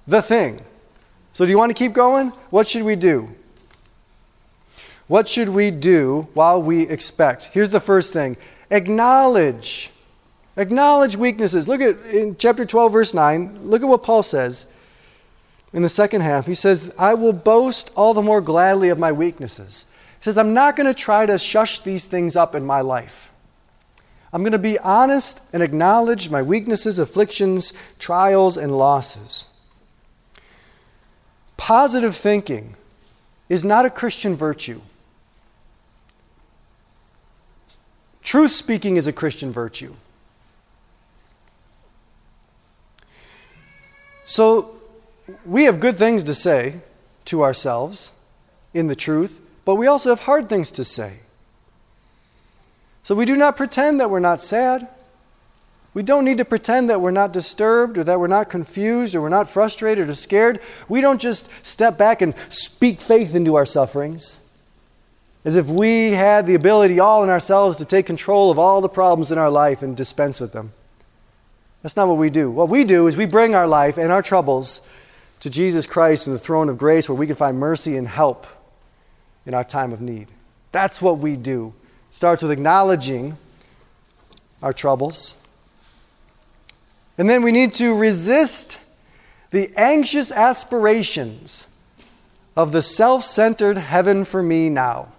[0.08, 0.60] the thing.
[1.34, 2.30] So, do you want to keep going?
[2.50, 3.30] What should we do?
[5.08, 7.46] What should we do while we expect?
[7.46, 8.38] Here's the first thing
[8.70, 9.92] acknowledge
[10.62, 11.68] Acknowledge weaknesses.
[11.68, 13.62] Look at in chapter 12, verse 9.
[13.64, 14.68] Look at what Paul says
[15.74, 16.46] in the second half.
[16.46, 19.88] He says, I will boast all the more gladly of my weaknesses.
[20.20, 23.32] He says, I'm not going to try to shush these things up in my life.
[24.32, 29.48] I'm going to be honest and acknowledge my weaknesses, afflictions, trials, and losses.
[31.58, 32.76] Positive thinking
[33.50, 34.82] is not a Christian virtue.
[38.22, 39.96] Truth speaking is a Christian virtue.
[44.32, 44.78] So
[45.46, 46.76] we have good things to say
[47.26, 48.14] to ourselves
[48.74, 51.16] in the truth, but we also have hard things to say.
[53.04, 54.88] So we do not pretend that we're not sad.
[55.94, 59.22] We don't need to pretend that we're not disturbed or that we're not confused or
[59.22, 60.62] we're not frustrated or scared.
[60.88, 64.50] We don't just step back and speak faith into our sufferings
[65.44, 68.88] as if we had the ability all in ourselves to take control of all the
[68.88, 70.72] problems in our life and dispense with them.
[71.82, 72.52] That's not what we do.
[72.52, 74.88] What we do is we bring our life and our troubles
[75.40, 78.46] to Jesus Christ and the throne of grace where we can find mercy and help
[79.46, 80.28] in our time of need.
[80.72, 81.74] That's what we do.
[82.10, 83.38] It starts with acknowledging
[84.62, 85.38] our troubles.
[87.18, 88.80] And then we need to resist
[89.50, 91.68] the anxious aspirations
[92.56, 95.12] of the self centered heaven for me now.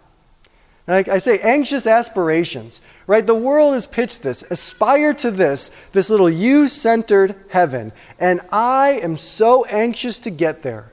[0.88, 2.80] I, I say anxious aspirations.
[3.06, 3.26] Right?
[3.26, 4.42] The world has pitched this.
[4.42, 7.92] Aspire to this, this little you centered heaven.
[8.18, 10.92] And I am so anxious to get there.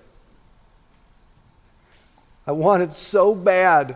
[2.47, 3.95] I want it so bad.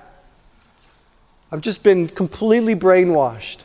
[1.51, 3.61] I've just been completely brainwashed.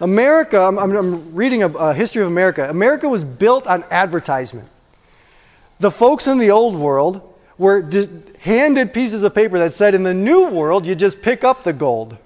[0.00, 2.68] America, I'm, I'm reading a, a, history of America.
[2.68, 4.68] America was built on advertisement.
[5.78, 7.88] The folks in the old world were
[8.40, 11.72] handed pieces of paper that said, in the new world, you just pick up the
[11.72, 12.16] gold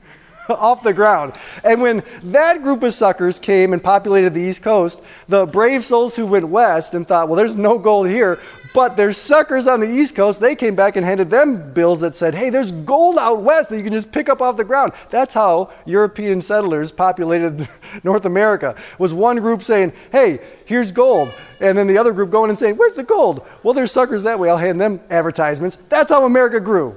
[0.48, 1.34] off the ground.
[1.64, 6.16] And when that group of suckers came and populated the East Coast, the brave souls
[6.16, 8.40] who went west and thought, well, there's no gold here,
[8.72, 12.14] but there's suckers on the East Coast, they came back and handed them bills that
[12.14, 14.92] said, hey, there's gold out west that you can just pick up off the ground.
[15.10, 17.68] That's how European settlers populated
[18.02, 18.74] North America.
[18.98, 21.32] Was one group saying, hey, here's gold.
[21.60, 23.46] And then the other group going and saying, where's the gold?
[23.62, 24.48] Well, there's suckers that way.
[24.48, 25.76] I'll hand them advertisements.
[25.88, 26.94] That's how America grew.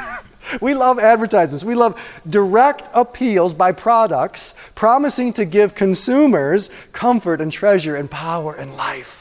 [0.60, 1.64] we love advertisements.
[1.64, 8.54] We love direct appeals by products promising to give consumers comfort and treasure and power
[8.54, 9.17] and life.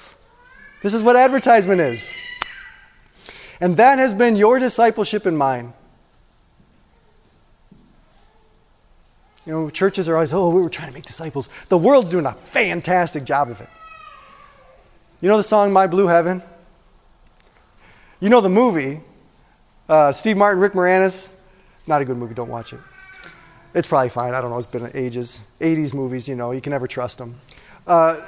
[0.81, 2.13] This is what advertisement is.
[3.59, 5.73] And that has been your discipleship and mine.
[9.45, 11.49] You know, churches are always, oh, we were trying to make disciples.
[11.69, 13.69] The world's doing a fantastic job of it.
[15.21, 16.43] You know the song My Blue Heaven?
[18.19, 18.99] You know the movie,
[19.87, 21.31] uh, Steve Martin, Rick Moranis?
[21.87, 22.79] Not a good movie, don't watch it.
[23.73, 24.33] It's probably fine.
[24.33, 24.57] I don't know.
[24.57, 25.43] It's been ages.
[25.61, 27.39] 80s movies, you know, you can never trust them.
[27.85, 28.19] Uh,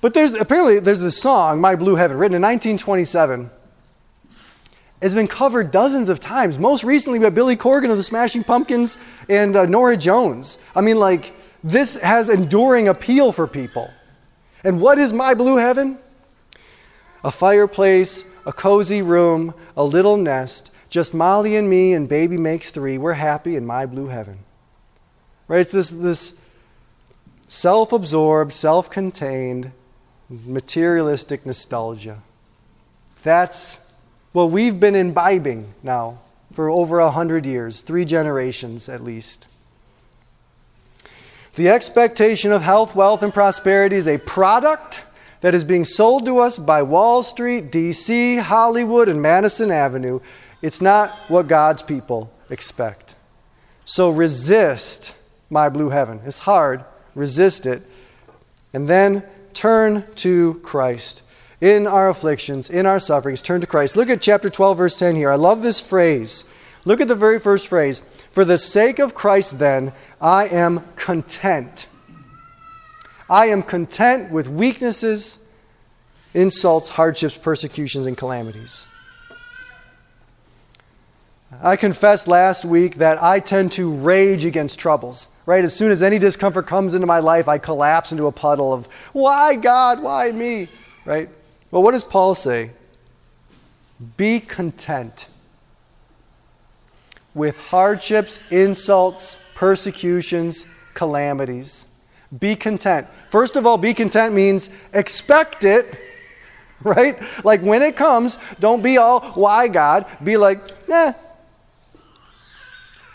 [0.00, 3.50] but there's apparently there's this song, My Blue Heaven, written in 1927.
[5.02, 6.58] It's been covered dozens of times.
[6.58, 10.58] Most recently by Billy Corgan of the Smashing Pumpkins and uh, Norah Jones.
[10.74, 11.32] I mean, like
[11.62, 13.90] this has enduring appeal for people.
[14.64, 15.98] And what is my blue heaven?
[17.24, 22.70] A fireplace, a cozy room, a little nest, just Molly and me, and baby makes
[22.70, 22.98] three.
[22.98, 24.38] We're happy in my blue heaven.
[25.48, 25.60] Right?
[25.60, 26.36] It's this, this
[27.48, 29.72] self absorbed, self contained,
[30.28, 32.18] materialistic nostalgia.
[33.22, 33.78] That's
[34.32, 36.18] what we've been imbibing now
[36.54, 39.46] for over a hundred years, three generations at least.
[41.56, 45.02] The expectation of health, wealth, and prosperity is a product
[45.40, 50.20] that is being sold to us by Wall Street, D.C., Hollywood, and Madison Avenue.
[50.60, 53.16] It's not what God's people expect.
[53.84, 55.16] So resist
[55.48, 56.20] my blue heaven.
[56.26, 57.82] It's hard, resist it,
[58.72, 59.24] And then
[59.56, 61.22] turn to Christ.
[61.60, 63.96] In our afflictions, in our sufferings, turn to Christ.
[63.96, 65.30] Look at chapter 12, verse 10 here.
[65.30, 66.48] I love this phrase.
[66.84, 68.04] Look at the very first phrase.
[68.32, 71.88] For the sake of Christ, then, I am content.
[73.28, 75.44] I am content with weaknesses,
[76.34, 78.86] insults, hardships, persecutions, and calamities.
[81.62, 85.30] I confessed last week that I tend to rage against troubles.
[85.46, 85.64] Right?
[85.64, 88.88] As soon as any discomfort comes into my life, I collapse into a puddle of,
[89.12, 90.02] why God?
[90.02, 90.68] Why me?
[91.04, 91.28] Right?
[91.70, 92.70] Well, what does Paul say?
[94.16, 95.28] Be content
[97.32, 101.86] with hardships, insults, persecutions, calamities.
[102.36, 103.06] Be content.
[103.30, 105.96] First of all, be content means expect it,
[106.82, 107.18] right?
[107.44, 110.06] Like when it comes, don't be all, why God?
[110.24, 110.58] Be like,
[110.90, 111.12] eh,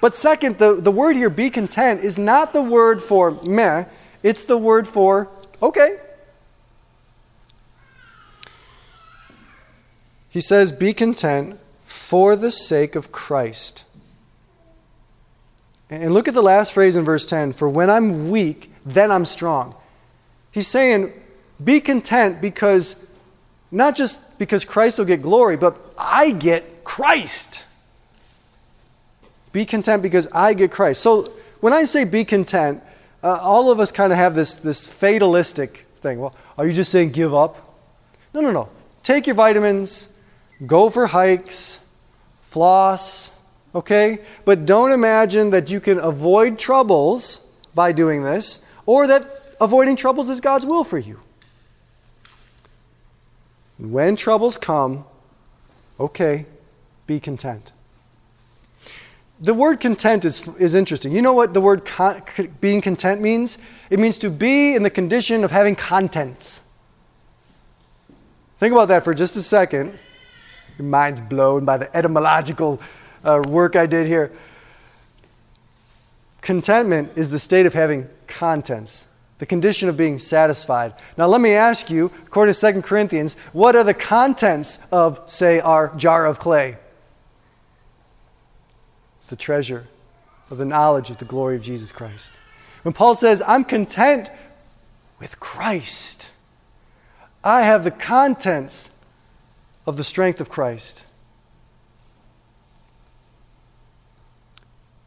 [0.02, 3.86] but second, the, the word here, be content, is not the word for meh,
[4.24, 5.30] it's the word for
[5.62, 5.98] okay.
[10.30, 13.84] He says, be content for the sake of Christ.
[15.90, 19.26] And look at the last phrase in verse 10 for when I'm weak, then I'm
[19.26, 19.76] strong.
[20.52, 21.14] He's saying,
[21.64, 23.12] be content because,
[23.72, 27.64] not just because Christ will get glory, but I get Christ.
[29.52, 31.02] Be content because I get Christ.
[31.02, 32.82] So when I say be content,
[33.24, 36.20] uh, all of us kind of have this, this fatalistic thing.
[36.20, 37.58] Well, are you just saying give up?
[38.34, 38.70] No, no, no.
[39.04, 40.18] Take your vitamins,
[40.66, 41.88] go for hikes,
[42.50, 43.36] floss,
[43.76, 44.20] okay?
[44.46, 49.24] But don't imagine that you can avoid troubles by doing this or that
[49.60, 51.20] avoiding troubles is God's will for you.
[53.78, 55.06] When troubles come,
[56.00, 56.46] okay,
[57.08, 57.72] be content.
[59.42, 61.12] The word content is, is interesting.
[61.12, 62.22] You know what the word con-
[62.62, 63.58] being content means?
[63.90, 66.62] It means to be in the condition of having contents.
[68.60, 69.98] Think about that for just a second.
[70.78, 72.80] Your mind's blown by the etymological
[73.24, 74.32] uh, work I did here.
[76.42, 79.08] Contentment is the state of having contents,
[79.40, 80.94] the condition of being satisfied.
[81.18, 85.60] Now, let me ask you, according to 2 Corinthians, what are the contents of, say,
[85.60, 86.78] our jar of clay?
[89.32, 89.88] The treasure
[90.52, 92.38] of the knowledge of the glory of Jesus Christ.
[92.84, 94.30] When Paul says, I'm content
[95.20, 96.28] with Christ,
[97.42, 98.92] I have the contents
[99.88, 101.06] of the strength of Christ.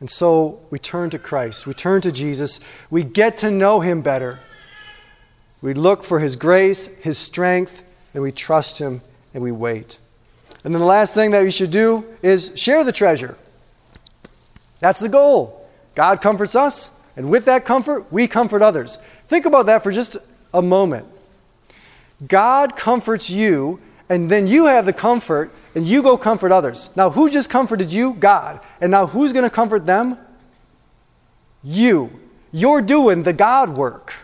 [0.01, 1.67] And so we turn to Christ.
[1.67, 2.61] We turn to Jesus.
[2.91, 4.41] We get to know him better.
[5.61, 7.83] We look for his grace, his strength,
[8.15, 9.03] and we trust him
[9.35, 9.99] and we wait.
[10.65, 13.37] And then the last thing that we should do is share the treasure.
[14.81, 15.67] That's the goal.
[15.95, 18.99] God comforts us, and with that comfort, we comfort others.
[19.29, 20.17] Think about that for just
[20.53, 21.07] a moment.
[22.27, 26.91] God comforts you, and then you have the comfort, and you go comfort others.
[26.97, 28.15] Now, who just comforted you?
[28.15, 28.61] God.
[28.81, 30.19] And now, who's going to comfort them?
[31.63, 32.11] You.
[32.53, 34.15] You're doing the God work.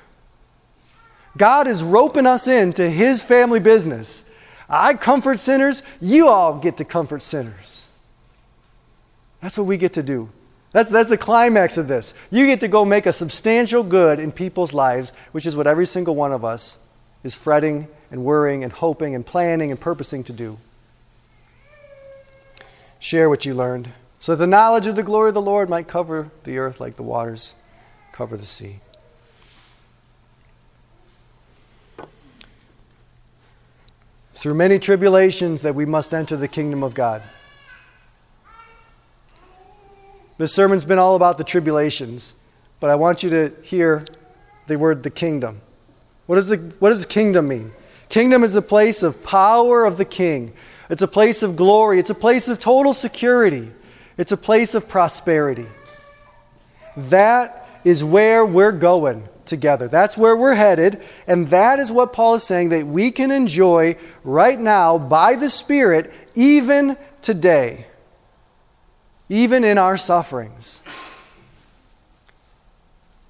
[1.36, 4.24] God is roping us into His family business.
[4.68, 7.88] I comfort sinners, you all get to comfort sinners.
[9.42, 10.28] That's what we get to do.
[10.72, 12.14] That's, that's the climax of this.
[12.30, 15.86] You get to go make a substantial good in people's lives, which is what every
[15.86, 16.86] single one of us
[17.24, 20.58] is fretting and worrying and hoping and planning and purposing to do.
[23.00, 23.88] Share what you learned,
[24.20, 26.96] so that the knowledge of the glory of the Lord might cover the earth like
[26.96, 27.56] the waters
[28.12, 28.76] cover the sea.
[34.34, 37.22] Through many tribulations that we must enter the kingdom of God.
[40.40, 42.32] This sermon's been all about the tribulations,
[42.80, 44.06] but I want you to hear
[44.68, 45.60] the word the kingdom.
[46.24, 47.72] What, is the, what does the kingdom mean?
[48.08, 50.54] Kingdom is the place of power of the king.
[50.88, 51.98] It's a place of glory.
[51.98, 53.70] It's a place of total security.
[54.16, 55.66] It's a place of prosperity.
[56.96, 59.88] That is where we're going together.
[59.88, 61.02] That's where we're headed.
[61.26, 65.50] And that is what Paul is saying that we can enjoy right now by the
[65.50, 67.84] Spirit, even today
[69.30, 70.82] even in our sufferings.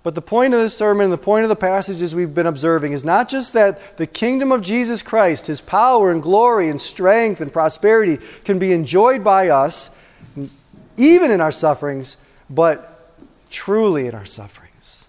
[0.02, 3.04] But the point of this sermon, the point of the passages we've been observing, is
[3.04, 7.52] not just that the kingdom of Jesus Christ, his power and glory and strength and
[7.52, 9.94] prosperity, can be enjoyed by us,
[10.96, 12.16] even in our sufferings,
[12.48, 13.14] but
[13.50, 15.06] truly in our sufferings.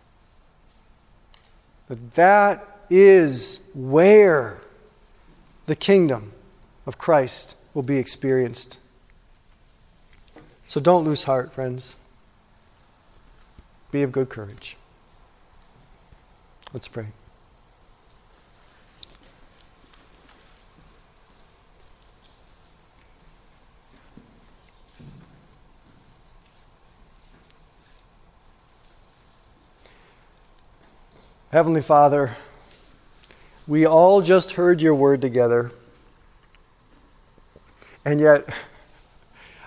[1.88, 4.58] That that is where
[5.68, 6.34] the kingdom
[6.86, 8.81] of Christ will be experienced.
[10.72, 11.98] So don't lose heart, friends.
[13.92, 14.78] Be of good courage.
[16.72, 17.08] Let's pray.
[31.52, 32.38] Heavenly Father,
[33.68, 35.74] we all just heard your word together,
[38.06, 38.48] and yet.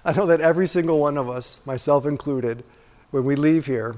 [0.04, 2.62] I know that every single one of us, myself included,
[3.10, 3.96] when we leave here,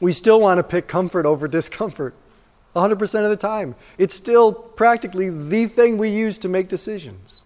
[0.00, 2.14] we still want to pick comfort over discomfort
[2.76, 3.74] 100% of the time.
[3.98, 7.44] It's still practically the thing we use to make decisions.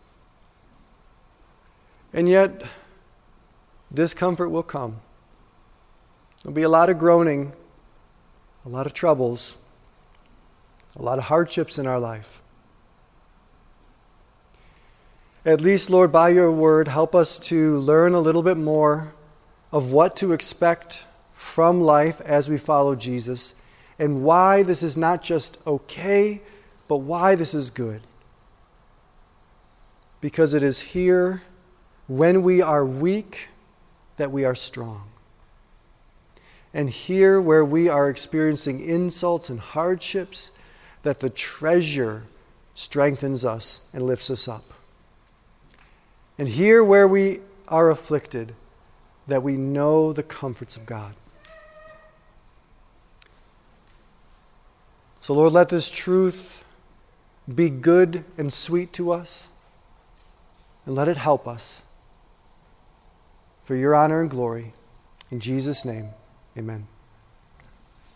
[2.13, 2.63] And yet,
[3.93, 5.01] discomfort will come.
[6.43, 7.53] There'll be a lot of groaning,
[8.67, 9.57] a lot of troubles,
[10.95, 12.43] a lot of hardships in our life.
[15.47, 19.13] At least, Lord, by your word, help us to learn a little bit more
[19.71, 23.55] of what to expect from life as we follow Jesus
[23.99, 26.41] and why this is not just okay,
[26.89, 28.01] but why this is good.
[30.23, 31.43] Because it is here,
[32.07, 33.49] when we are weak,
[34.17, 35.09] that we are strong.
[36.73, 40.53] And here, where we are experiencing insults and hardships,
[41.03, 42.23] that the treasure
[42.75, 44.65] strengthens us and lifts us up.
[46.39, 48.55] And here, where we are afflicted,
[49.27, 51.15] that we know the comforts of God.
[55.21, 56.65] So, Lord, let this truth
[57.53, 59.51] be good and sweet to us,
[60.87, 61.85] and let it help us
[63.65, 64.75] for your honor and glory.
[65.31, 66.11] In Jesus' name,
[66.59, 66.87] amen.